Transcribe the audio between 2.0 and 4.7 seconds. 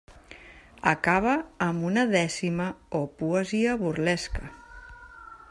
dècima o poesia burlesca.